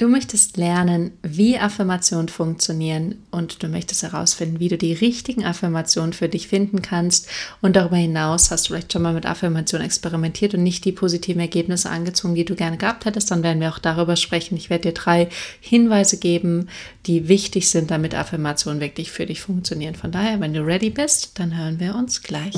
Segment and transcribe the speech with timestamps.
[0.00, 6.14] Du möchtest lernen, wie Affirmationen funktionieren und du möchtest herausfinden, wie du die richtigen Affirmationen
[6.14, 7.28] für dich finden kannst.
[7.60, 11.42] Und darüber hinaus hast du vielleicht schon mal mit Affirmationen experimentiert und nicht die positiven
[11.42, 13.30] Ergebnisse angezogen, die du gerne gehabt hättest.
[13.30, 14.56] Dann werden wir auch darüber sprechen.
[14.56, 15.28] Ich werde dir drei
[15.60, 16.70] Hinweise geben,
[17.04, 19.96] die wichtig sind, damit Affirmationen wirklich für dich funktionieren.
[19.96, 22.54] Von daher, wenn du ready bist, dann hören wir uns gleich.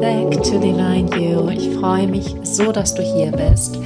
[0.00, 1.50] Back to Divine You.
[1.50, 3.76] Ich freue mich so, dass du hier bist.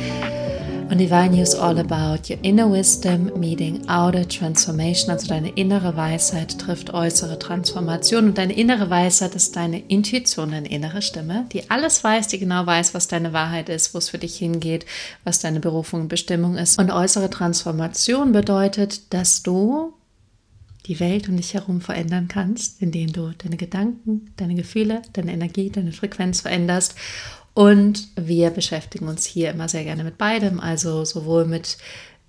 [0.88, 5.10] Und Divine You is all about your inner wisdom meeting outer transformation.
[5.10, 8.26] Also deine innere Weisheit trifft äußere Transformation.
[8.26, 12.64] Und deine innere Weisheit ist deine Intuition, deine innere Stimme, die alles weiß, die genau
[12.64, 14.86] weiß, was deine Wahrheit ist, wo es für dich hingeht,
[15.24, 16.78] was deine Berufung und Bestimmung ist.
[16.78, 19.94] Und äußere Transformation bedeutet, dass du
[20.86, 25.70] die Welt um dich herum verändern kannst, indem du deine Gedanken, deine Gefühle, deine Energie,
[25.70, 26.94] deine Frequenz veränderst.
[27.54, 31.78] Und wir beschäftigen uns hier immer sehr gerne mit beidem, also sowohl mit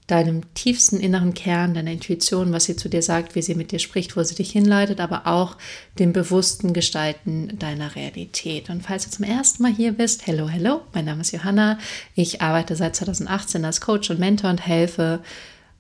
[0.08, 3.80] deinem tiefsten inneren Kern, deiner Intuition, was sie zu dir sagt, wie sie mit dir
[3.80, 5.58] spricht, wo sie dich hinleitet, aber auch
[5.97, 8.69] dem bewussten Gestalten deiner Realität.
[8.69, 11.80] Und falls du zum ersten Mal hier bist, hello, hello, mein Name ist Johanna.
[12.14, 15.22] Ich arbeite seit 2018 als Coach und Mentor und helfe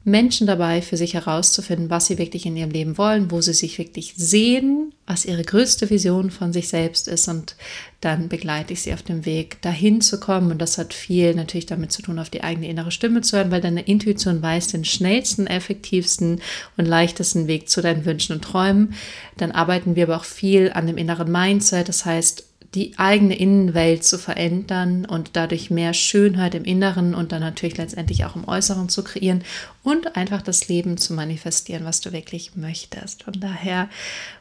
[0.05, 3.79] Menschen dabei, für sich herauszufinden, was sie wirklich in ihrem Leben wollen, wo sie sich
[3.79, 7.27] wirklich sehen, was ihre größte Vision von sich selbst ist.
[7.27, 7.55] Und
[8.01, 10.51] dann begleite ich sie auf dem Weg, dahin zu kommen.
[10.51, 13.49] Und das hat viel natürlich damit zu tun, auf die eigene innere Stimme zu hören,
[13.49, 16.39] weil deine Intuition weiß den schnellsten, effektivsten
[16.77, 18.93] und leichtesten Weg zu deinen Wünschen und Träumen.
[19.37, 21.89] Dann arbeiten wir aber auch viel an dem inneren Mindset.
[21.89, 22.45] Das heißt,
[22.75, 28.25] die eigene Innenwelt zu verändern und dadurch mehr Schönheit im Inneren und dann natürlich letztendlich
[28.25, 29.43] auch im Äußeren zu kreieren
[29.81, 33.23] und einfach das Leben zu manifestieren, was du wirklich möchtest.
[33.23, 33.89] Von daher,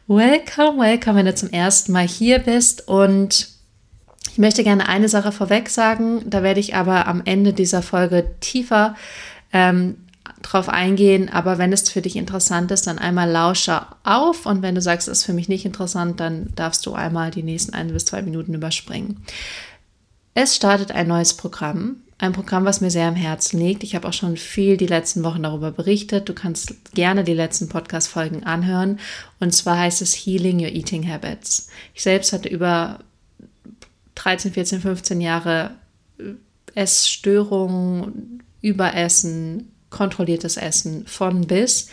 [0.08, 3.48] welcome, welcome, wenn du zum ersten Mal hier bist und
[4.32, 8.32] ich möchte gerne eine Sache vorweg sagen, da werde ich aber am Ende dieser Folge
[8.40, 8.96] tiefer
[9.52, 9.96] ähm,
[10.42, 14.74] drauf eingehen, aber wenn es für dich interessant ist, dann einmal lausche auf und wenn
[14.74, 17.92] du sagst, es ist für mich nicht interessant, dann darfst du einmal die nächsten ein
[17.92, 19.22] bis zwei Minuten überspringen.
[20.34, 23.82] Es startet ein neues Programm, ein Programm, was mir sehr am Herzen liegt.
[23.82, 26.28] Ich habe auch schon viel die letzten Wochen darüber berichtet.
[26.28, 28.98] Du kannst gerne die letzten Podcast-Folgen anhören.
[29.40, 31.68] Und zwar heißt es Healing Your Eating Habits.
[31.94, 33.00] Ich selbst hatte über
[34.14, 35.72] 13, 14, 15 Jahre
[36.74, 41.88] Essstörungen, Überessen, kontrolliertes Essen von bis.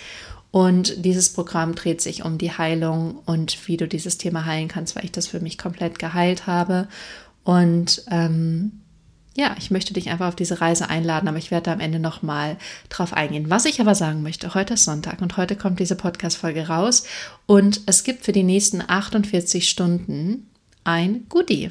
[0.50, 4.96] Und dieses Programm dreht sich um die Heilung und wie du dieses Thema heilen kannst,
[4.96, 6.90] weil ich das für mich komplett geheilt habe.
[7.46, 8.82] Und ähm,
[9.34, 12.58] ja, ich möchte dich einfach auf diese Reise einladen, aber ich werde am Ende nochmal
[12.90, 13.50] drauf eingehen.
[13.50, 17.06] Was ich aber sagen möchte, heute ist Sonntag und heute kommt diese Podcast-Folge raus
[17.46, 20.50] und es gibt für die nächsten 48 Stunden
[20.84, 21.70] ein Goodie.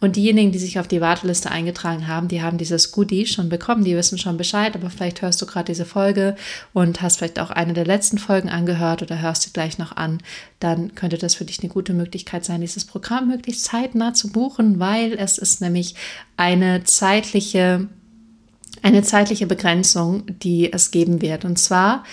[0.00, 3.84] Und diejenigen, die sich auf die Warteliste eingetragen haben, die haben dieses Goodie schon bekommen,
[3.84, 6.36] die wissen schon Bescheid, aber vielleicht hörst du gerade diese Folge
[6.72, 10.18] und hast vielleicht auch eine der letzten Folgen angehört oder hörst sie gleich noch an,
[10.60, 14.78] dann könnte das für dich eine gute Möglichkeit sein, dieses Programm möglichst zeitnah zu buchen,
[14.78, 15.96] weil es ist nämlich
[16.36, 17.88] eine zeitliche,
[18.82, 21.44] eine zeitliche Begrenzung, die es geben wird.
[21.44, 22.04] Und zwar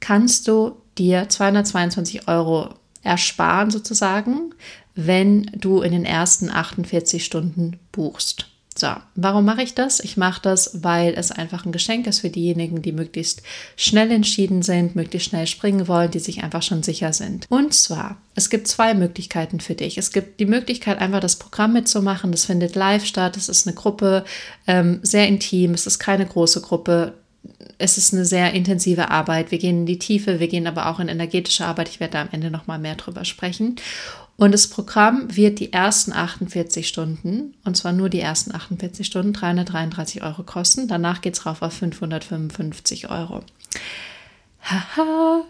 [0.00, 4.54] kannst du dir 222 Euro ersparen sozusagen,
[4.94, 8.46] wenn du in den ersten 48 Stunden buchst.
[8.74, 10.00] So, warum mache ich das?
[10.00, 13.42] Ich mache das, weil es einfach ein Geschenk ist für diejenigen, die möglichst
[13.76, 17.46] schnell entschieden sind, möglichst schnell springen wollen, die sich einfach schon sicher sind.
[17.50, 19.98] Und zwar, es gibt zwei Möglichkeiten für dich.
[19.98, 22.32] Es gibt die Möglichkeit, einfach das Programm mitzumachen.
[22.32, 23.36] Das findet live statt.
[23.36, 24.24] Es ist eine Gruppe,
[24.66, 25.74] ähm, sehr intim.
[25.74, 27.14] Es ist keine große Gruppe
[27.78, 29.50] es ist eine sehr intensive Arbeit.
[29.50, 31.88] Wir gehen in die Tiefe, wir gehen aber auch in energetische Arbeit.
[31.88, 33.76] Ich werde da am Ende noch mal mehr drüber sprechen.
[34.42, 39.32] Und das Programm wird die ersten 48 Stunden, und zwar nur die ersten 48 Stunden,
[39.32, 40.88] 333 Euro kosten.
[40.88, 43.44] Danach geht es rauf auf 555 Euro.
[44.62, 45.44] Haha.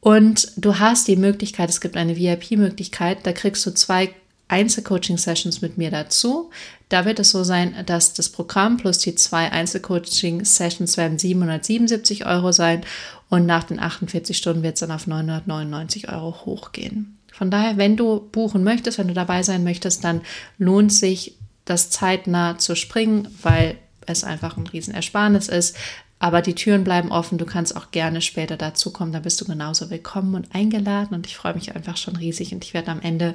[0.00, 4.12] Und du hast die Möglichkeit, es gibt eine VIP-Möglichkeit, da kriegst du zwei
[4.48, 6.50] Einzelcoaching-Sessions mit mir dazu.
[6.88, 12.50] Da wird es so sein, dass das Programm plus die zwei Einzelcoaching-Sessions werden 777 Euro
[12.50, 12.84] sein
[13.28, 17.16] und nach den 48 Stunden wird es dann auf 999 Euro hochgehen.
[17.36, 20.20] Von daher, wenn du buchen möchtest, wenn du dabei sein möchtest, dann
[20.56, 23.76] lohnt sich das zeitnah zu springen, weil
[24.06, 25.76] es einfach ein Riesenersparnis ist.
[26.20, 27.36] Aber die Türen bleiben offen.
[27.36, 29.12] Du kannst auch gerne später dazu kommen.
[29.12, 31.12] Da bist du genauso willkommen und eingeladen.
[31.12, 32.54] Und ich freue mich einfach schon riesig.
[32.54, 33.34] Und ich werde am Ende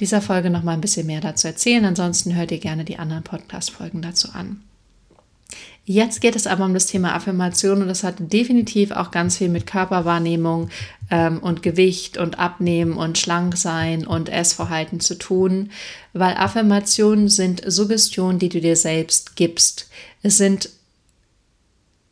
[0.00, 1.84] dieser Folge noch mal ein bisschen mehr dazu erzählen.
[1.84, 4.62] Ansonsten hört dir gerne die anderen Podcast-Folgen dazu an.
[5.88, 9.48] Jetzt geht es aber um das Thema Affirmation und das hat definitiv auch ganz viel
[9.48, 10.68] mit Körperwahrnehmung
[11.10, 15.70] ähm, und Gewicht und Abnehmen und schlank sein und Essverhalten zu tun,
[16.12, 19.88] weil Affirmationen sind Suggestionen, die du dir selbst gibst.
[20.22, 20.70] Es sind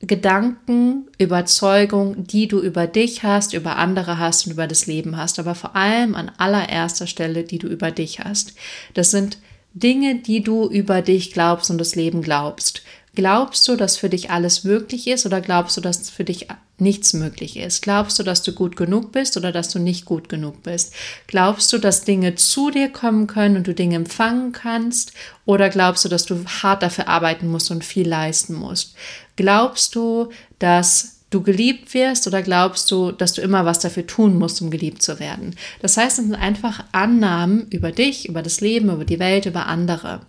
[0.00, 5.38] Gedanken, Überzeugung, die du über dich hast, über andere hast und über das Leben hast,
[5.38, 8.54] aber vor allem an allererster Stelle, die du über dich hast.
[8.92, 9.38] Das sind
[9.72, 12.82] Dinge, die du über dich glaubst und das Leben glaubst.
[13.14, 16.48] Glaubst du, dass für dich alles möglich ist oder glaubst du, dass für dich
[16.78, 17.82] nichts möglich ist?
[17.82, 20.92] Glaubst du, dass du gut genug bist oder dass du nicht gut genug bist?
[21.26, 25.12] Glaubst du, dass Dinge zu dir kommen können und du Dinge empfangen kannst?
[25.44, 28.96] Oder glaubst du, dass du hart dafür arbeiten musst und viel leisten musst?
[29.36, 34.38] Glaubst du, dass du geliebt wirst oder glaubst du, dass du immer was dafür tun
[34.38, 35.56] musst, um geliebt zu werden?
[35.80, 39.66] Das heißt, es sind einfach Annahmen über dich, über das Leben, über die Welt, über
[39.66, 40.20] andere.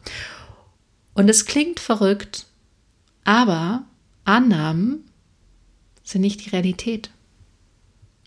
[1.13, 2.45] Und es klingt verrückt,
[3.23, 3.83] aber
[4.25, 5.04] Annahmen
[6.05, 7.09] sind nicht die Realität.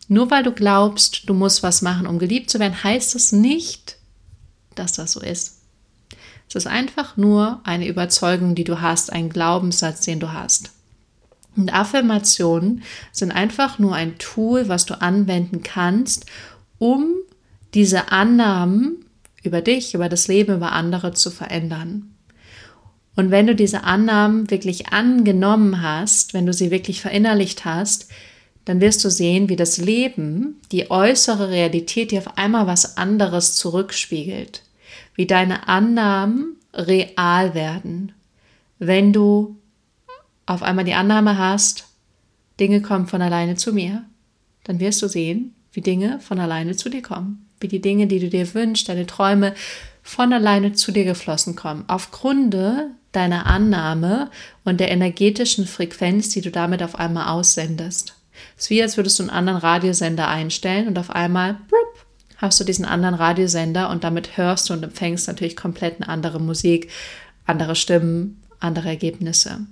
[0.08, 3.96] Nur weil du glaubst, du musst was machen, um geliebt zu werden, heißt es nicht,
[4.74, 5.62] dass das so ist.
[6.48, 10.72] Es ist einfach nur eine Überzeugung, die du hast, ein Glaubenssatz, den du hast.
[11.56, 12.82] Und Affirmationen
[13.12, 16.26] sind einfach nur ein Tool, was du anwenden kannst,
[16.78, 17.14] um
[17.74, 19.04] diese Annahmen
[19.42, 22.14] über dich, über das Leben, über andere zu verändern.
[23.18, 28.08] Und wenn du diese Annahmen wirklich angenommen hast, wenn du sie wirklich verinnerlicht hast,
[28.64, 33.56] dann wirst du sehen, wie das Leben, die äußere Realität dir auf einmal was anderes
[33.56, 34.62] zurückspiegelt,
[35.16, 38.12] wie deine Annahmen real werden.
[38.78, 39.56] Wenn du
[40.46, 41.88] auf einmal die Annahme hast,
[42.60, 44.04] Dinge kommen von alleine zu mir,
[44.62, 48.20] dann wirst du sehen, wie Dinge von alleine zu dir kommen, wie die Dinge, die
[48.20, 49.54] du dir wünschst, deine Träume
[50.04, 52.54] von alleine zu dir geflossen kommen, aufgrund
[53.12, 54.30] deiner Annahme
[54.64, 58.14] und der energetischen Frequenz, die du damit auf einmal aussendest.
[58.56, 62.06] Es ist wie, als würdest du einen anderen Radiosender einstellen und auf einmal brup,
[62.36, 66.40] hast du diesen anderen Radiosender und damit hörst du und empfängst natürlich komplett eine andere
[66.40, 66.90] Musik,
[67.46, 69.66] andere Stimmen, andere Ergebnisse.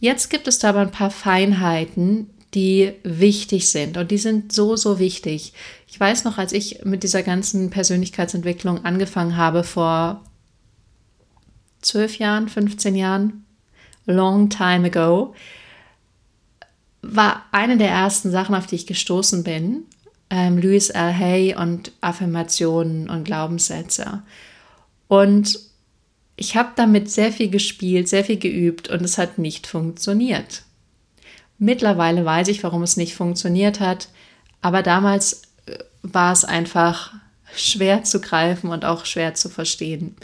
[0.00, 4.76] Jetzt gibt es da aber ein paar Feinheiten, die wichtig sind und die sind so,
[4.76, 5.54] so wichtig.
[5.88, 10.22] Ich weiß noch, als ich mit dieser ganzen Persönlichkeitsentwicklung angefangen habe vor
[11.82, 13.44] zwölf Jahren, 15 Jahren,
[14.06, 15.34] long time ago,
[17.02, 19.84] war eine der ersten Sachen, auf die ich gestoßen bin,
[20.30, 21.12] ähm, Louis L.
[21.12, 24.22] Hay und Affirmationen und Glaubenssätze.
[25.08, 25.58] Und
[26.36, 30.62] ich habe damit sehr viel gespielt, sehr viel geübt und es hat nicht funktioniert.
[31.58, 34.08] Mittlerweile weiß ich, warum es nicht funktioniert hat,
[34.62, 37.12] aber damals äh, war es einfach
[37.54, 40.16] schwer zu greifen und auch schwer zu verstehen.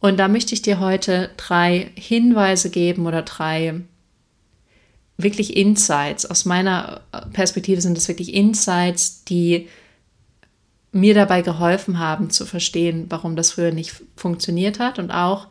[0.00, 3.82] Und da möchte ich dir heute drei Hinweise geben oder drei
[5.18, 6.24] wirklich Insights.
[6.26, 7.02] Aus meiner
[7.32, 9.68] Perspektive sind es wirklich Insights, die
[10.92, 15.46] mir dabei geholfen haben zu verstehen, warum das früher nicht funktioniert hat und auch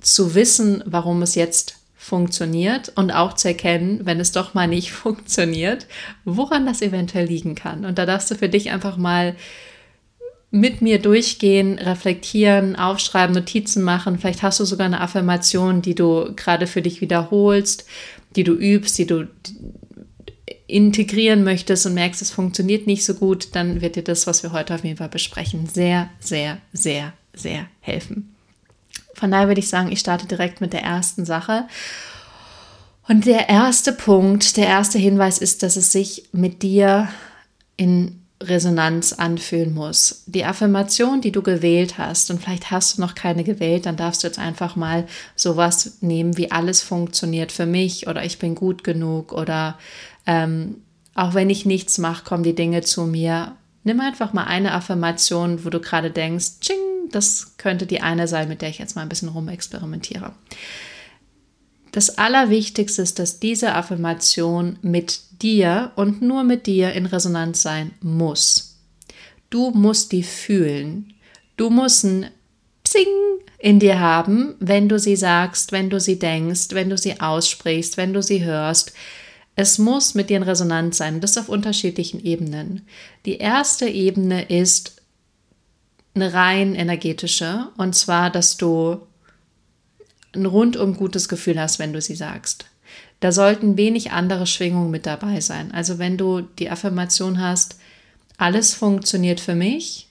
[0.00, 4.92] zu wissen, warum es jetzt funktioniert und auch zu erkennen, wenn es doch mal nicht
[4.92, 5.86] funktioniert,
[6.24, 7.84] woran das eventuell liegen kann.
[7.84, 9.36] Und da darfst du für dich einfach mal
[10.50, 14.18] mit mir durchgehen, reflektieren, aufschreiben, Notizen machen.
[14.18, 17.84] Vielleicht hast du sogar eine Affirmation, die du gerade für dich wiederholst,
[18.34, 19.28] die du übst, die du
[20.66, 24.52] integrieren möchtest und merkst, es funktioniert nicht so gut, dann wird dir das, was wir
[24.52, 28.34] heute auf jeden Fall besprechen, sehr, sehr, sehr, sehr helfen.
[29.14, 31.66] Von daher würde ich sagen, ich starte direkt mit der ersten Sache.
[33.08, 37.08] Und der erste Punkt, der erste Hinweis ist, dass es sich mit dir
[37.76, 40.22] in Resonanz anfühlen muss.
[40.26, 44.22] Die Affirmation, die du gewählt hast, und vielleicht hast du noch keine gewählt, dann darfst
[44.22, 48.84] du jetzt einfach mal sowas nehmen wie alles funktioniert für mich oder ich bin gut
[48.84, 49.76] genug oder
[50.26, 50.82] ähm,
[51.14, 53.56] auch wenn ich nichts mache, kommen die Dinge zu mir.
[53.82, 56.76] Nimm einfach mal eine Affirmation, wo du gerade denkst, Ching,
[57.10, 60.32] das könnte die eine sein, mit der ich jetzt mal ein bisschen rumexperimentiere.
[61.92, 67.92] Das Allerwichtigste ist, dass diese Affirmation mit dir und nur mit dir in Resonanz sein
[68.00, 68.76] muss.
[69.50, 71.14] Du musst die fühlen.
[71.56, 72.26] Du musst ein
[72.84, 73.06] Psing
[73.58, 77.96] in dir haben, wenn du sie sagst, wenn du sie denkst, wenn du sie aussprichst,
[77.96, 78.92] wenn du sie hörst.
[79.56, 82.86] Es muss mit dir in Resonanz sein, das auf unterschiedlichen Ebenen.
[83.26, 85.02] Die erste Ebene ist
[86.14, 88.98] eine rein energetische, und zwar, dass du
[90.34, 92.66] ein rundum gutes Gefühl hast, wenn du sie sagst.
[93.20, 95.72] Da sollten wenig andere Schwingungen mit dabei sein.
[95.72, 97.78] Also wenn du die Affirmation hast,
[98.36, 100.08] alles funktioniert für mich,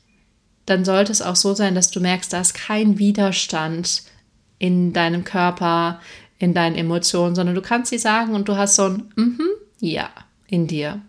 [0.66, 4.04] dann sollte es auch so sein, dass du merkst, da ist kein Widerstand
[4.60, 6.02] in deinem Körper,
[6.40, 10.10] in deinen Emotionen, sondern du kannst sie sagen und du hast so ein mhm, ja
[10.48, 11.02] in dir.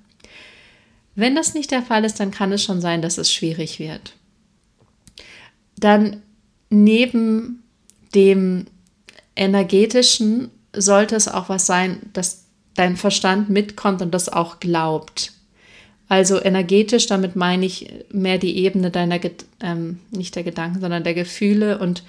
[1.17, 4.15] Wenn das nicht der Fall ist, dann kann es schon sein, dass es schwierig wird.
[5.77, 6.23] Dann
[6.71, 7.65] neben
[8.15, 8.67] dem
[9.39, 15.33] energetischen sollte es auch was sein, dass dein Verstand mitkommt und das auch glaubt.
[16.09, 19.21] Also energetisch, damit meine ich mehr die Ebene deiner,
[19.61, 22.03] ähm, nicht der Gedanken, sondern der Gefühle und,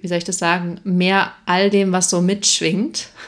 [0.00, 3.08] wie soll ich das sagen, mehr all dem, was so mitschwingt.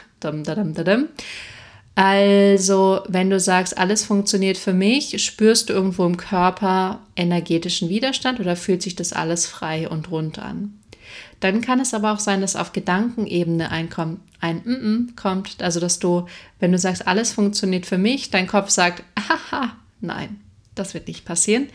[1.95, 8.39] Also, wenn du sagst, alles funktioniert für mich, spürst du irgendwo im Körper energetischen Widerstand
[8.39, 10.80] oder fühlt sich das alles frei und rund an?
[11.39, 13.89] Dann kann es aber auch sein, dass auf Gedankenebene ein,
[14.39, 16.27] ein mm -mm kommt, also dass du,
[16.59, 20.39] wenn du sagst, alles funktioniert für mich, dein Kopf sagt, haha, nein,
[20.75, 21.67] das wird nicht passieren,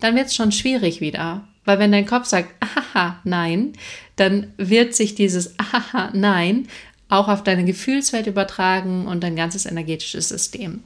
[0.00, 1.46] dann wird es schon schwierig wieder.
[1.64, 3.72] Weil wenn dein Kopf sagt, aha, nein,
[4.16, 6.68] dann wird sich dieses aha, nein
[7.08, 10.82] auch auf deine Gefühlswelt übertragen und dein ganzes energetisches System.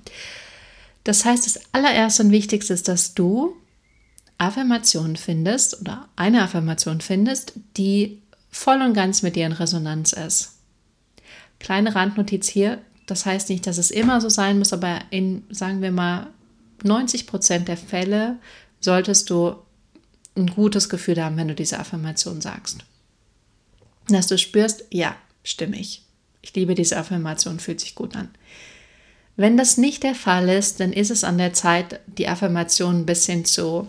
[1.05, 3.57] Das heißt, das allererste und wichtigste ist, dass du
[4.39, 10.55] Affirmationen findest oder eine Affirmation findest, die voll und ganz mit dir in Resonanz ist.
[11.59, 15.83] Kleine Randnotiz hier, das heißt nicht, dass es immer so sein muss, aber in, sagen
[15.83, 16.29] wir mal,
[16.85, 18.37] 90 Prozent der Fälle
[18.81, 19.57] solltest du
[20.37, 22.79] ein gutes Gefühl haben, wenn du diese Affirmation sagst.
[24.09, 26.03] Dass du spürst, ja, stimmig.
[26.43, 28.29] Ich liebe diese Affirmation, fühlt sich gut an.
[29.37, 33.07] Wenn das nicht der Fall ist, dann ist es an der Zeit, die Affirmation ein
[33.07, 33.89] bisschen zu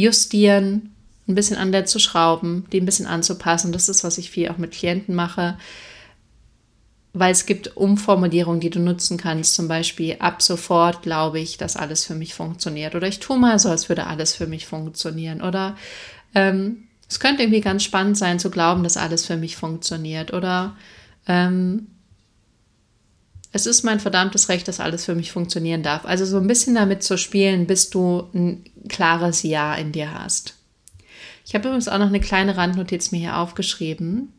[0.00, 0.94] justieren,
[1.28, 3.72] ein bisschen an der zu schrauben, die ein bisschen anzupassen.
[3.72, 5.56] Das ist, was ich viel auch mit Klienten mache
[7.12, 9.54] weil es gibt Umformulierungen, die du nutzen kannst.
[9.54, 12.94] Zum Beispiel, ab sofort glaube ich, dass alles für mich funktioniert.
[12.94, 15.42] Oder ich tue mal so, als würde alles für mich funktionieren.
[15.42, 15.76] Oder
[16.34, 20.32] ähm, es könnte irgendwie ganz spannend sein, zu glauben, dass alles für mich funktioniert.
[20.32, 20.76] Oder
[21.26, 21.88] ähm,
[23.52, 26.04] es ist mein verdammtes Recht, dass alles für mich funktionieren darf.
[26.04, 30.54] Also so ein bisschen damit zu spielen, bis du ein klares Ja in dir hast.
[31.44, 34.32] Ich habe übrigens auch noch eine kleine Randnotiz mir hier aufgeschrieben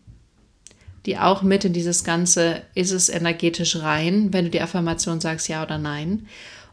[1.05, 5.47] die auch mit in dieses Ganze, ist es energetisch rein, wenn du die Affirmation sagst,
[5.47, 6.27] ja oder nein.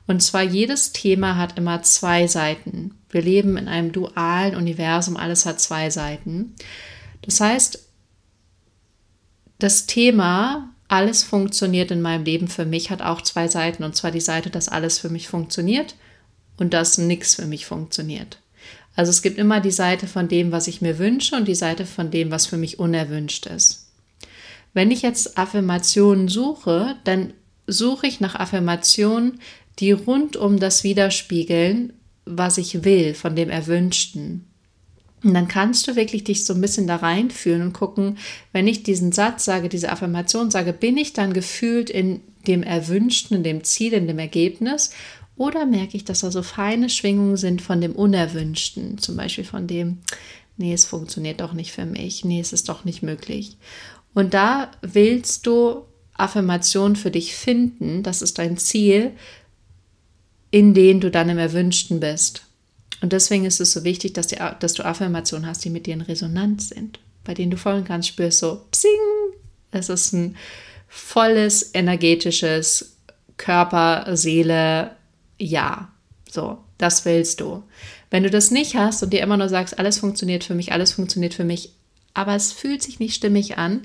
[0.07, 2.95] Und zwar jedes Thema hat immer zwei Seiten.
[3.11, 6.55] Wir leben in einem dualen Universum, alles hat zwei Seiten.
[7.23, 7.87] Das heißt,
[9.59, 13.85] das Thema, alles funktioniert in meinem Leben für mich, hat auch zwei Seiten.
[13.85, 15.95] Und zwar die Seite, dass alles für mich funktioniert
[16.57, 18.39] und dass nichts für mich funktioniert.
[18.97, 21.87] Also es gibt immer die Seite von dem, was ich mir wünsche und die Seite
[21.87, 23.87] von dem, was für mich unerwünscht ist.
[24.75, 27.33] Wenn ich jetzt Affirmationen suche, dann
[27.67, 29.41] suche ich nach Affirmationen,
[29.79, 31.93] die rund um das widerspiegeln,
[32.25, 34.48] was ich will, von dem Erwünschten.
[35.25, 38.19] Und dann kannst du wirklich dich so ein bisschen da reinfühlen und gucken,
[38.53, 43.39] wenn ich diesen Satz sage, diese Affirmation sage, bin ich dann gefühlt in dem Erwünschten,
[43.39, 44.91] in dem Ziel, in dem Ergebnis?
[45.37, 49.67] Oder merke ich, dass da so feine Schwingungen sind von dem Unerwünschten, zum Beispiel von
[49.67, 49.99] dem,
[50.57, 53.57] nee, es funktioniert doch nicht für mich, nee, es ist doch nicht möglich.
[54.15, 55.85] Und da willst du
[56.15, 59.13] Affirmationen für dich finden, das ist dein Ziel,
[60.51, 62.48] in denen du dann im Erwünschten bist.
[63.01, 65.95] Und deswegen ist es so wichtig, dass, die, dass du Affirmationen hast, die mit dir
[65.95, 68.91] in Resonanz sind, bei denen du voll und ganz spürst, so psing,
[69.71, 70.37] es ist ein
[70.89, 72.97] volles, energetisches
[73.37, 74.93] Körper, Seele,
[75.39, 75.93] Ja.
[76.31, 77.63] So, das willst du.
[78.11, 80.93] Wenn du das nicht hast und dir immer nur sagst, alles funktioniert für mich, alles
[80.93, 81.73] funktioniert für mich,
[82.15, 83.83] aber es fühlt sich nicht stimmig an,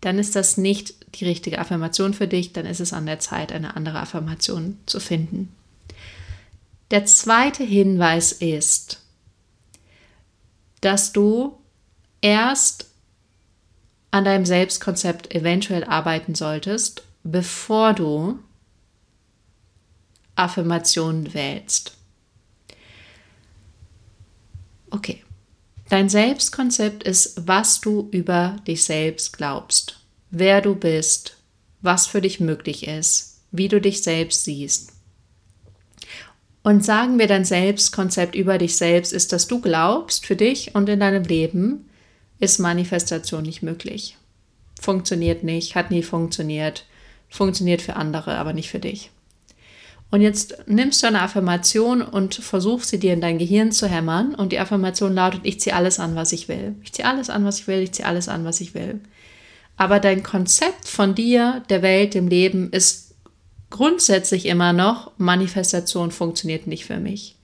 [0.00, 3.52] dann ist das nicht die richtige Affirmation für dich, dann ist es an der Zeit,
[3.52, 5.54] eine andere Affirmation zu finden.
[6.92, 9.00] Der zweite Hinweis ist,
[10.82, 11.58] dass du
[12.20, 12.90] erst
[14.10, 18.38] an deinem Selbstkonzept eventuell arbeiten solltest, bevor du
[20.34, 21.96] Affirmationen wählst.
[24.90, 25.24] Okay.
[25.88, 29.98] Dein Selbstkonzept ist, was du über dich selbst glaubst,
[30.30, 31.38] wer du bist,
[31.80, 34.91] was für dich möglich ist, wie du dich selbst siehst.
[36.62, 40.88] Und sagen wir, dein Selbstkonzept über dich selbst ist, dass du glaubst, für dich und
[40.88, 41.88] in deinem Leben
[42.38, 44.16] ist Manifestation nicht möglich.
[44.80, 46.86] Funktioniert nicht, hat nie funktioniert,
[47.28, 49.10] funktioniert für andere, aber nicht für dich.
[50.12, 54.34] Und jetzt nimmst du eine Affirmation und versuchst sie dir in dein Gehirn zu hämmern.
[54.34, 56.74] Und die Affirmation lautet, ich ziehe alles an, was ich will.
[56.82, 57.78] Ich ziehe alles an, was ich will.
[57.78, 59.00] Ich ziehe alles an, was ich will.
[59.78, 63.11] Aber dein Konzept von dir, der Welt, dem Leben ist
[63.72, 67.36] grundsätzlich immer noch, Manifestation funktioniert nicht für mich.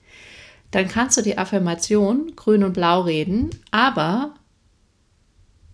[0.71, 4.35] Dann kannst du die Affirmation grün und blau reden, aber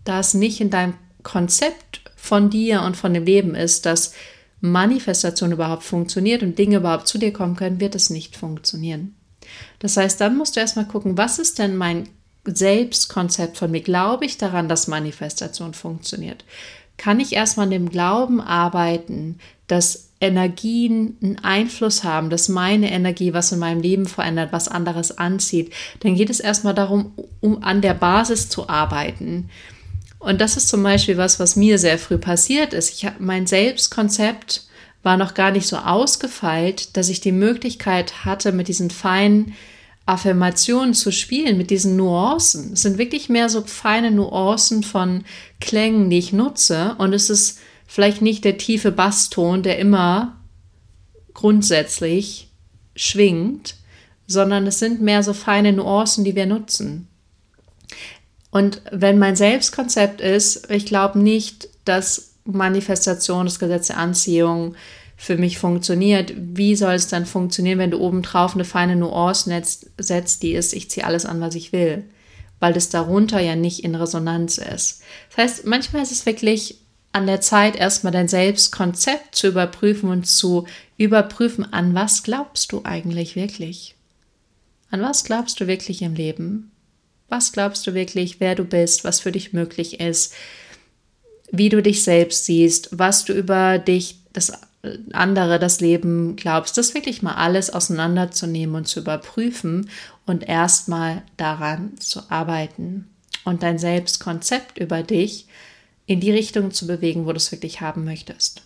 [0.04, 4.14] da es nicht in deinem Konzept von dir und von dem Leben ist, dass
[4.60, 9.14] Manifestation überhaupt funktioniert und Dinge überhaupt zu dir kommen können, wird es nicht funktionieren.
[9.78, 12.08] Das heißt, dann musst du erstmal gucken, was ist denn mein
[12.44, 13.82] Selbstkonzept von mir?
[13.82, 16.44] Glaube ich daran, dass Manifestation funktioniert?
[16.96, 23.34] Kann ich erstmal an dem Glauben arbeiten, dass Energien einen Einfluss haben, dass meine Energie
[23.34, 27.82] was in meinem Leben verändert, was anderes anzieht, dann geht es erstmal darum, um an
[27.82, 29.50] der Basis zu arbeiten.
[30.18, 32.94] Und das ist zum Beispiel was, was mir sehr früh passiert ist.
[32.94, 34.62] Ich habe mein Selbstkonzept
[35.02, 39.54] war noch gar nicht so ausgefeilt, dass ich die Möglichkeit hatte, mit diesen feinen
[40.04, 42.72] Affirmationen zu spielen, mit diesen Nuancen.
[42.72, 45.24] Es sind wirklich mehr so feine Nuancen von
[45.60, 46.96] Klängen, die ich nutze.
[46.98, 50.40] Und es ist vielleicht nicht der tiefe Basston, der immer
[51.34, 52.50] grundsätzlich
[52.94, 53.76] schwingt,
[54.26, 57.08] sondern es sind mehr so feine Nuancen, die wir nutzen.
[58.50, 64.74] Und wenn mein Selbstkonzept ist, ich glaube nicht, dass Manifestation, das Gesetz der Anziehung
[65.16, 69.50] für mich funktioniert, wie soll es dann funktionieren, wenn du obendrauf eine feine Nuance
[69.98, 72.04] setzt, die ist, ich ziehe alles an, was ich will,
[72.60, 75.02] weil das darunter ja nicht in Resonanz ist.
[75.30, 76.85] Das heißt, manchmal ist es wirklich
[77.16, 80.66] an der Zeit, erstmal dein Selbstkonzept zu überprüfen und zu
[80.98, 83.94] überprüfen, an was glaubst du eigentlich wirklich?
[84.90, 86.70] An was glaubst du wirklich im Leben?
[87.30, 90.34] Was glaubst du wirklich, wer du bist, was für dich möglich ist,
[91.50, 94.52] wie du dich selbst siehst, was du über dich, das
[95.12, 99.88] andere, das Leben glaubst, das wirklich mal alles auseinanderzunehmen und zu überprüfen
[100.26, 103.08] und erstmal daran zu arbeiten
[103.44, 105.46] und dein Selbstkonzept über dich
[106.06, 108.62] in die Richtung zu bewegen, wo du es wirklich haben möchtest.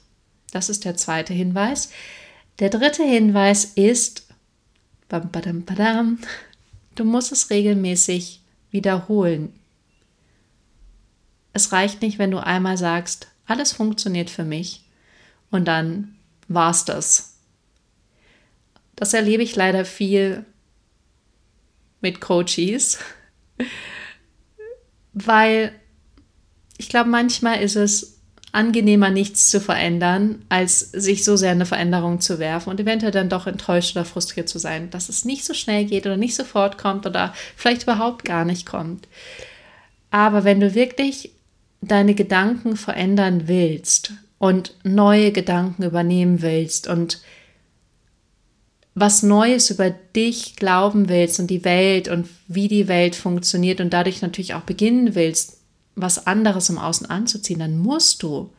[0.52, 1.90] Das ist der zweite Hinweis.
[2.59, 4.26] Der dritte Hinweis ist,
[5.09, 9.52] du musst es regelmäßig wiederholen.
[11.52, 14.85] Es reicht nicht, wenn du einmal sagst, alles funktioniert für mich
[15.50, 16.16] und dann
[16.49, 17.38] war's das.
[18.94, 20.44] Das erlebe ich leider viel
[22.00, 22.99] mit Coaches,
[25.12, 25.79] weil
[26.80, 28.16] ich glaube, manchmal ist es
[28.52, 33.12] angenehmer, nichts zu verändern, als sich so sehr in eine Veränderung zu werfen und eventuell
[33.12, 36.34] dann doch enttäuscht oder frustriert zu sein, dass es nicht so schnell geht oder nicht
[36.34, 39.08] sofort kommt oder vielleicht überhaupt gar nicht kommt.
[40.10, 41.32] Aber wenn du wirklich
[41.82, 47.21] deine Gedanken verändern willst und neue Gedanken übernehmen willst und
[48.95, 53.93] was Neues über dich glauben willst und die Welt und wie die Welt funktioniert und
[53.93, 55.59] dadurch natürlich auch beginnen willst,
[56.02, 58.50] was anderes im Außen anzuziehen, dann musst du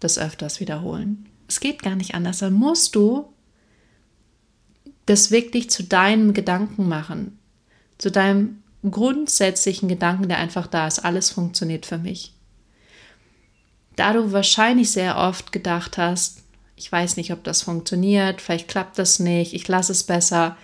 [0.00, 1.26] das öfters wiederholen.
[1.48, 2.38] Es geht gar nicht anders.
[2.38, 3.32] Dann musst du
[5.06, 7.38] das wirklich zu deinem Gedanken machen,
[7.98, 11.00] zu deinem grundsätzlichen Gedanken, der einfach da ist.
[11.00, 12.32] Alles funktioniert für mich.
[13.96, 16.42] Da du wahrscheinlich sehr oft gedacht hast,
[16.76, 20.56] ich weiß nicht, ob das funktioniert, vielleicht klappt das nicht, ich lasse es besser,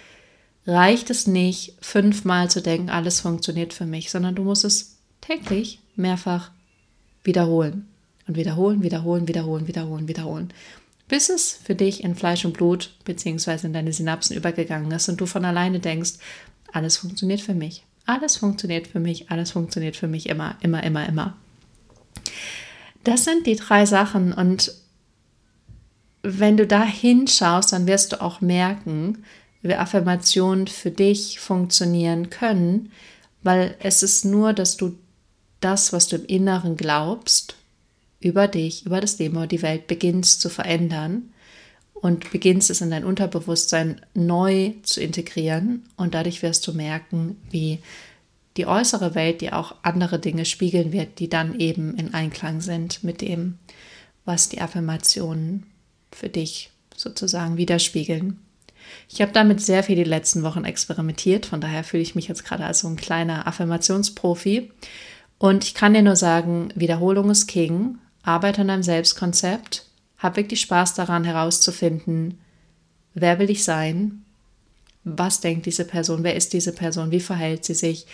[0.67, 5.80] reicht es nicht, fünfmal zu denken, alles funktioniert für mich, sondern du musst es täglich
[5.97, 6.51] mehrfach
[7.25, 7.89] wiederholen
[8.27, 10.53] und wiederholen, wiederholen, wiederholen, wiederholen, wiederholen,
[11.09, 13.67] bis es für dich in Fleisch und Blut bzw.
[13.67, 16.13] in deine Synapsen übergegangen ist und du von alleine denkst,
[16.73, 21.09] alles funktioniert für mich, alles funktioniert für mich, alles funktioniert für mich immer, immer, immer,
[21.09, 21.37] immer.
[23.05, 24.73] Das sind die drei Sachen und
[26.23, 29.25] wenn du da hinschaust, dann wirst du auch merken,
[29.63, 32.93] wie Affirmationen für dich funktionieren können,
[33.43, 34.99] weil es ist nur, dass du
[35.61, 37.57] das, was du im Inneren glaubst,
[38.21, 41.31] über dich, über das Leben, über die Welt beginnst zu verändern
[41.95, 45.85] und beginnst es in dein Unterbewusstsein neu zu integrieren.
[45.97, 47.79] Und dadurch wirst du merken, wie
[48.57, 53.05] die äußere Welt dir auch andere Dinge spiegeln wird, die dann eben in Einklang sind
[53.05, 53.59] mit dem,
[54.25, 55.67] was die Affirmationen
[56.13, 58.39] für dich sozusagen widerspiegeln.
[59.09, 62.45] Ich habe damit sehr viel die letzten Wochen experimentiert, von daher fühle ich mich jetzt
[62.45, 64.71] gerade als so ein kleiner Affirmationsprofi
[65.41, 67.97] und ich kann dir nur sagen, Wiederholung ist King.
[68.23, 69.87] Arbeite an deinem Selbstkonzept.
[70.19, 72.39] Hab wirklich Spaß daran herauszufinden,
[73.15, 74.23] wer will ich sein?
[75.03, 76.25] Was denkt diese Person?
[76.25, 77.11] Wer ist diese Person?
[77.11, 78.07] Wie verhält sie sich?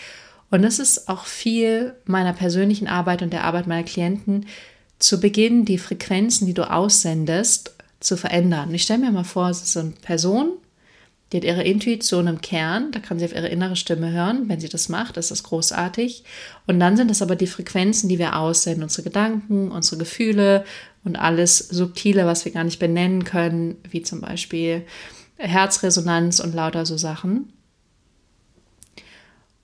[0.52, 4.46] Und es ist auch viel meiner persönlichen Arbeit und der Arbeit meiner Klienten,
[5.00, 8.72] zu Beginn die Frequenzen, die du aussendest, zu verändern.
[8.72, 10.52] Ich stelle mir mal vor, es ist so eine Person,
[11.32, 14.48] die hat ihre Intuition im Kern, da kann sie auf ihre innere Stimme hören.
[14.48, 16.22] Wenn sie das macht, ist das großartig.
[16.66, 20.64] Und dann sind es aber die Frequenzen, die wir aussenden, unsere Gedanken, unsere Gefühle
[21.04, 24.84] und alles Subtile, was wir gar nicht benennen können, wie zum Beispiel
[25.36, 27.52] Herzresonanz und lauter so Sachen.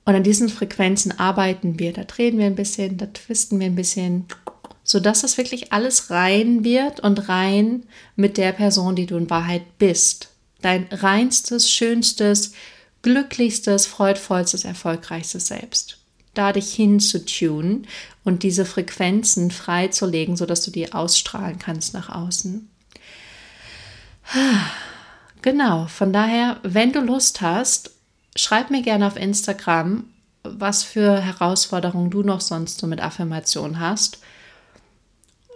[0.04, 3.76] Und an diesen Frequenzen arbeiten wir, da drehen wir ein bisschen, da twisten wir ein
[3.76, 4.26] bisschen,
[4.82, 7.84] sodass das wirklich alles rein wird und rein
[8.16, 10.31] mit der Person, die du in Wahrheit bist.
[10.62, 12.52] Dein reinstes, schönstes,
[13.02, 15.98] glücklichstes, freudvollstes, erfolgreichstes Selbst.
[16.34, 17.86] Da dich hinzutunen
[18.24, 22.70] und diese Frequenzen freizulegen, sodass du die ausstrahlen kannst nach außen.
[25.42, 27.90] Genau, von daher, wenn du Lust hast,
[28.36, 30.04] schreib mir gerne auf Instagram,
[30.44, 34.20] was für Herausforderungen du noch sonst so mit Affirmation hast.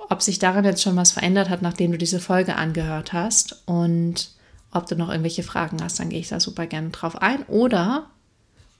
[0.08, 4.35] Ob sich daran jetzt schon was verändert hat, nachdem du diese Folge angehört hast und
[4.76, 7.42] ob du noch irgendwelche Fragen hast, dann gehe ich da super gerne drauf ein.
[7.44, 8.10] Oder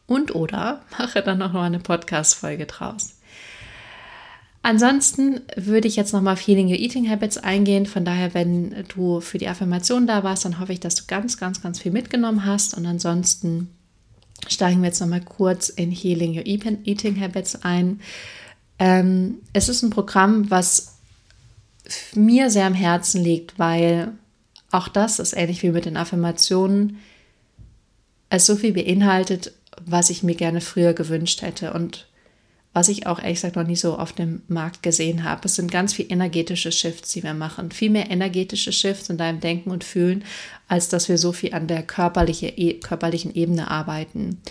[0.06, 3.14] und oder mache dann noch eine Podcast-Folge draus.
[4.62, 7.87] Ansonsten würde ich jetzt nochmal auf Healing Your Eating Habits eingehen.
[7.87, 11.38] Von daher, wenn du für die Affirmation da warst, dann hoffe ich, dass du ganz,
[11.38, 12.76] ganz, ganz viel mitgenommen hast.
[12.76, 13.70] Und ansonsten
[14.48, 18.00] steigen wir jetzt nochmal kurz in Healing Your Eating Habits ein.
[18.80, 20.96] Ähm, es ist ein Programm, was
[22.14, 24.12] mir sehr am Herzen liegt, weil
[24.76, 26.98] auch das ist ähnlich wie mit den Affirmationen,
[28.28, 29.52] es so viel beinhaltet,
[29.84, 31.72] was ich mir gerne früher gewünscht hätte.
[31.72, 32.06] Und
[32.76, 35.46] was ich auch ehrlich gesagt noch nie so auf dem Markt gesehen habe.
[35.46, 37.70] Es sind ganz viele energetische Shifts, die wir machen.
[37.70, 40.24] Viel mehr energetische Shifts in deinem Denken und Fühlen,
[40.68, 44.42] als dass wir so viel an der körperliche, e, körperlichen Ebene arbeiten.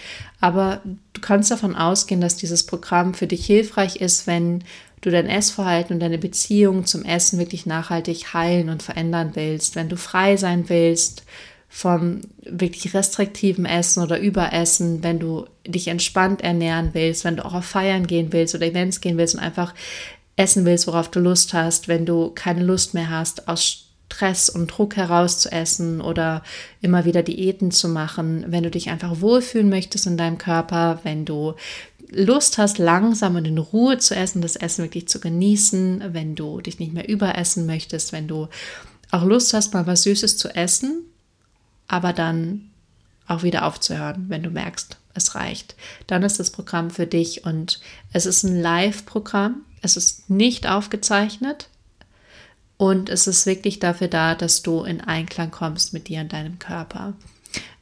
[0.41, 0.81] Aber
[1.13, 4.63] du kannst davon ausgehen, dass dieses Programm für dich hilfreich ist, wenn
[5.05, 9.89] du dein Essverhalten und deine Beziehung zum Essen wirklich nachhaltig heilen und verändern willst, wenn
[9.89, 11.23] du frei sein willst
[11.69, 17.53] vom wirklich restriktiven Essen oder Überessen, wenn du dich entspannt ernähren willst, wenn du auch
[17.53, 19.73] auf Feiern gehen willst oder Events gehen willst und einfach
[20.37, 24.67] essen willst, worauf du Lust hast, wenn du keine Lust mehr hast, aus Stress und
[24.67, 26.41] Druck heraus zu essen oder
[26.81, 31.25] immer wieder Diäten zu machen, wenn du dich einfach wohlfühlen möchtest in deinem Körper, wenn
[31.25, 31.55] du
[32.15, 36.62] Lust hast, langsam und in Ruhe zu essen, das Essen wirklich zu genießen, wenn du
[36.62, 38.47] dich nicht mehr überessen möchtest, wenn du
[39.12, 41.04] auch Lust hast, mal was Süßes zu essen,
[41.88, 42.69] aber dann
[43.28, 45.75] auch wieder aufzuhören, wenn du merkst, es reicht.
[46.08, 47.80] Dann ist das Programm für dich und
[48.13, 49.62] es ist ein Live-Programm.
[49.82, 51.69] Es ist nicht aufgezeichnet
[52.78, 56.60] und es ist wirklich dafür da, dass du in Einklang kommst mit dir und deinem
[56.60, 57.13] Körper.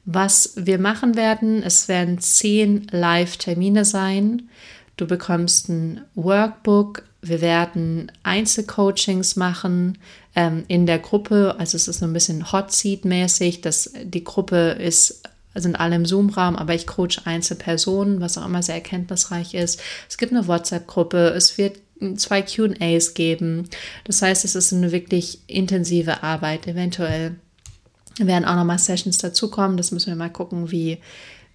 [0.06, 4.50] Was wir machen werden, es werden zehn Live-Termine sein.
[4.98, 7.04] Du bekommst ein Workbook.
[7.22, 9.98] Wir werden Einzelcoachings machen
[10.36, 11.56] ähm, in der Gruppe.
[11.58, 13.62] Also es ist so ein bisschen Hot Seat mäßig.
[13.62, 15.24] Das, die Gruppe ist
[15.56, 19.80] sind alle im Zoom-Raum, aber ich coach Einzelpersonen, was auch immer sehr erkenntnisreich ist.
[20.10, 21.78] Es gibt eine WhatsApp-Gruppe, es wird
[22.16, 23.70] zwei QAs geben.
[24.06, 26.68] Das heißt, es ist eine wirklich intensive Arbeit.
[26.68, 27.36] Eventuell
[28.20, 29.78] werden auch nochmal Sessions dazukommen.
[29.78, 31.00] Das müssen wir mal gucken, wie,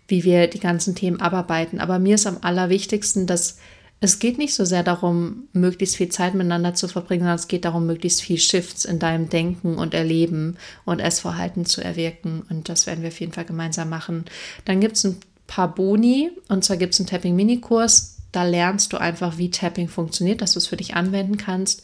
[0.06, 1.80] wie wir die ganzen Themen abarbeiten.
[1.80, 3.58] Aber mir ist am allerwichtigsten, dass
[4.00, 7.64] es geht nicht so sehr darum, möglichst viel Zeit miteinander zu verbringen, sondern es geht
[7.64, 12.42] darum, möglichst viel Shifts in deinem Denken und Erleben und Essverhalten zu erwirken.
[12.48, 14.24] Und das werden wir auf jeden Fall gemeinsam machen.
[14.64, 15.16] Dann gibt es ein
[15.48, 16.30] paar Boni.
[16.48, 18.18] Und zwar gibt es einen Tapping-Mini-Kurs.
[18.30, 21.82] Da lernst du einfach, wie Tapping funktioniert, dass du es für dich anwenden kannst.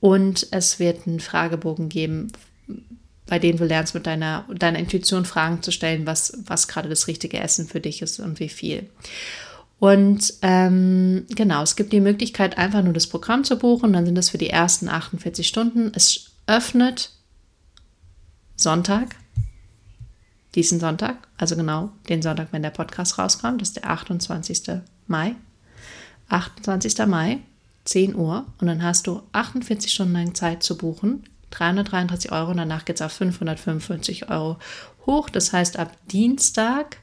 [0.00, 2.32] Und es wird einen Fragebogen geben,
[3.26, 7.06] bei dem du lernst, mit deiner, deiner Intuition Fragen zu stellen, was, was gerade das
[7.06, 8.88] richtige Essen für dich ist und wie viel.
[9.78, 13.92] Und ähm, genau, es gibt die Möglichkeit, einfach nur das Programm zu buchen.
[13.92, 15.90] Dann sind das für die ersten 48 Stunden.
[15.92, 17.10] Es öffnet
[18.56, 19.16] Sonntag,
[20.54, 23.60] diesen Sonntag, also genau den Sonntag, wenn der Podcast rauskommt.
[23.60, 24.82] Das ist der 28.
[25.08, 25.34] Mai.
[26.28, 27.06] 28.
[27.06, 27.38] Mai,
[27.84, 28.46] 10 Uhr.
[28.60, 31.24] Und dann hast du 48 Stunden lang Zeit zu buchen.
[31.52, 34.58] 333 Euro und danach geht es auf 555 Euro
[35.06, 35.30] hoch.
[35.30, 36.98] Das heißt, ab Dienstag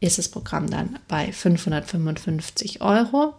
[0.00, 3.34] ist das Programm dann bei 555 Euro.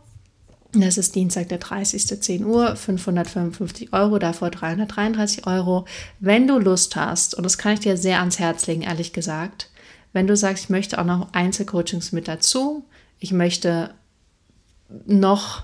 [0.73, 2.21] Das ist Dienstag, der 30.
[2.21, 5.85] 10 Uhr, 555 Euro, davor 333 Euro.
[6.19, 9.71] Wenn du Lust hast, und das kann ich dir sehr ans Herz legen, ehrlich gesagt,
[10.13, 12.85] wenn du sagst, ich möchte auch noch Einzelcoachings mit dazu,
[13.19, 13.93] ich möchte
[15.05, 15.63] noch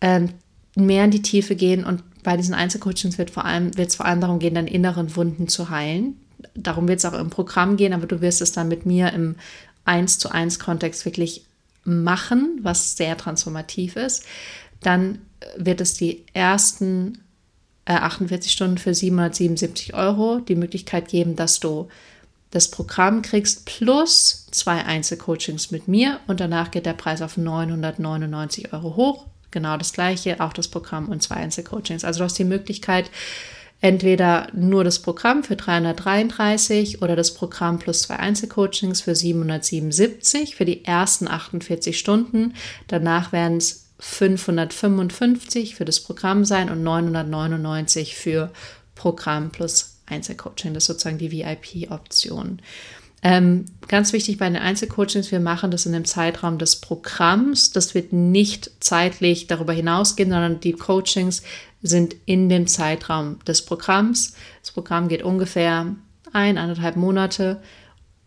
[0.00, 0.34] ähm,
[0.76, 4.06] mehr in die Tiefe gehen und bei diesen Einzelcoachings wird vor allem, wird es vor
[4.06, 6.20] allem darum gehen, deine inneren Wunden zu heilen.
[6.54, 9.36] Darum wird es auch im Programm gehen, aber du wirst es dann mit mir im
[9.84, 11.44] eins zu eins Kontext wirklich
[11.84, 14.24] machen, was sehr transformativ ist,
[14.82, 15.18] dann
[15.56, 17.22] wird es die ersten
[17.86, 21.88] äh, 48 Stunden für 777 Euro die Möglichkeit geben, dass du
[22.50, 28.72] das Programm kriegst plus zwei Einzelcoachings mit mir und danach geht der Preis auf 999
[28.72, 29.26] Euro hoch.
[29.50, 32.04] Genau das gleiche, auch das Programm und zwei Einzelcoachings.
[32.04, 33.10] Also du hast die Möglichkeit,
[33.80, 40.64] entweder nur das Programm für 333 oder das Programm plus zwei Einzelcoachings für 777 für
[40.64, 42.54] die ersten 48 Stunden.
[42.88, 48.50] Danach werden es 555 für das Programm sein und 999 für
[48.94, 50.74] Programm plus Einzelcoaching.
[50.74, 52.60] Das ist sozusagen die VIP-Option.
[53.22, 57.70] Ähm, ganz wichtig bei den Einzelcoachings, wir machen das in dem Zeitraum des Programms.
[57.70, 61.42] Das wird nicht zeitlich darüber hinausgehen, sondern die Coachings
[61.82, 64.34] sind in dem Zeitraum des Programms.
[64.62, 65.94] Das Programm geht ungefähr
[66.32, 67.60] ein, anderthalb Monate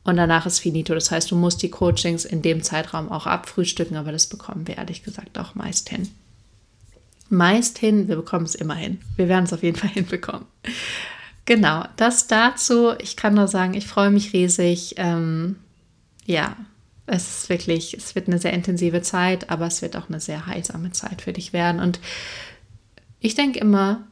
[0.04, 0.94] und danach ist finito.
[0.94, 4.78] Das heißt, du musst die Coachings in dem Zeitraum auch abfrühstücken, aber das bekommen wir
[4.78, 6.10] ehrlich gesagt auch meist hin.
[7.30, 9.00] Meist hin, wir bekommen es immer hin.
[9.16, 10.46] Wir werden es auf jeden Fall hinbekommen.
[11.46, 12.94] Genau, das dazu.
[13.00, 14.96] Ich kann nur sagen, ich freue mich riesig.
[14.98, 15.58] Ähm,
[16.26, 16.56] ja,
[17.06, 20.48] es ist wirklich, es wird eine sehr intensive Zeit, aber es wird auch eine sehr
[20.48, 21.82] heilsame Zeit für dich werden.
[21.82, 22.00] Und
[23.20, 24.08] ich denke immer,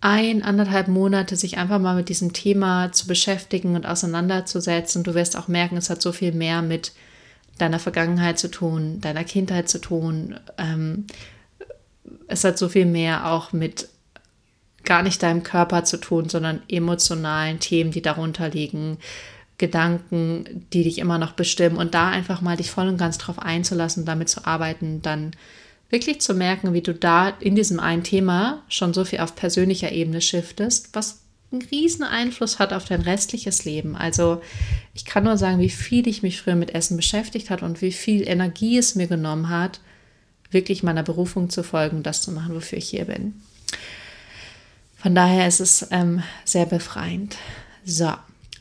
[0.00, 5.04] ein, anderthalb Monate sich einfach mal mit diesem Thema zu beschäftigen und auseinanderzusetzen.
[5.04, 6.92] Du wirst auch merken, es hat so viel mehr mit
[7.58, 10.40] deiner Vergangenheit zu tun, deiner Kindheit zu tun.
[10.58, 11.06] Ähm,
[12.26, 13.88] es hat so viel mehr auch mit
[14.84, 18.98] gar nicht deinem Körper zu tun, sondern emotionalen Themen, die darunter liegen,
[19.58, 23.38] Gedanken, die dich immer noch bestimmen und da einfach mal dich voll und ganz drauf
[23.38, 25.32] einzulassen, damit zu arbeiten, dann
[25.88, 29.92] wirklich zu merken, wie du da in diesem einen Thema schon so viel auf persönlicher
[29.92, 31.20] Ebene shiftest, was
[31.52, 33.94] einen riesen Einfluss hat auf dein restliches Leben.
[33.94, 34.42] Also
[34.94, 37.92] ich kann nur sagen, wie viel ich mich früher mit Essen beschäftigt hat und wie
[37.92, 39.80] viel Energie es mir genommen hat,
[40.50, 43.34] wirklich meiner Berufung zu folgen, das zu machen, wofür ich hier bin.
[45.02, 47.36] Von daher ist es ähm, sehr befreiend.
[47.84, 48.12] So,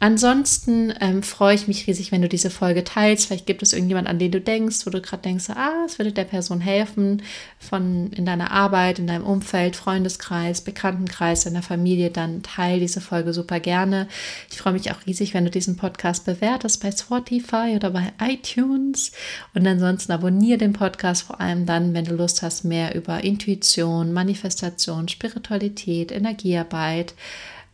[0.03, 3.27] Ansonsten ähm, freue ich mich riesig, wenn du diese Folge teilst.
[3.27, 6.11] Vielleicht gibt es irgendjemand, an den du denkst, wo du gerade denkst, ah, es würde
[6.11, 7.21] der Person helfen,
[7.59, 13.31] von in deiner Arbeit, in deinem Umfeld, Freundeskreis, Bekanntenkreis, deiner Familie, dann teil diese Folge
[13.31, 14.07] super gerne.
[14.49, 19.11] Ich freue mich auch riesig, wenn du diesen Podcast bewertest bei Spotify oder bei iTunes.
[19.53, 24.13] Und ansonsten abonniere den Podcast vor allem dann, wenn du Lust hast, mehr über Intuition,
[24.13, 27.13] Manifestation, Spiritualität, Energiearbeit,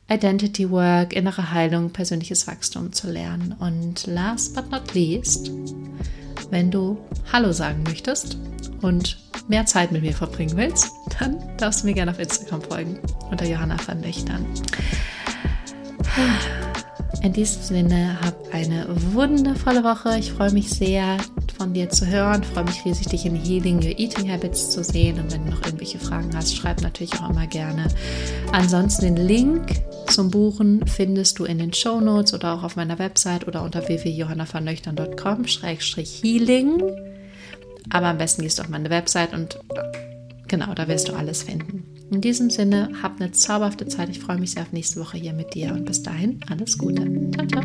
[0.09, 3.55] Identity Work, innere Heilung, persönliches Wachstum zu lernen.
[3.59, 5.51] Und last but not least,
[6.49, 6.97] wenn du
[7.31, 8.37] Hallo sagen möchtest
[8.81, 9.17] und
[9.49, 13.45] mehr Zeit mit mir verbringen willst, dann darfst du mir gerne auf Instagram folgen unter
[13.45, 14.45] Johanna van Löchtern.
[17.21, 20.17] In diesem Sinne, hab eine wundervolle Woche.
[20.19, 21.17] Ich freue mich sehr,
[21.57, 22.43] von dir zu hören.
[22.43, 25.19] Ich freue mich riesig, dich in Healing Your Eating Habits zu sehen.
[25.19, 27.87] Und wenn du noch irgendwelche Fragen hast, schreib natürlich auch immer gerne.
[28.51, 32.99] Ansonsten den Link zum Buchen findest du in den Show Notes oder auch auf meiner
[32.99, 36.81] Website oder unter www.johannavernöchtern.com-healing.
[37.89, 39.59] Aber am besten gehst du auf meine Website und
[40.47, 41.83] genau, da wirst du alles finden.
[42.09, 44.09] In diesem Sinne, hab eine zauberhafte Zeit.
[44.09, 47.05] Ich freue mich sehr auf nächste Woche hier mit dir und bis dahin alles Gute.
[47.33, 47.63] Ciao, ciao.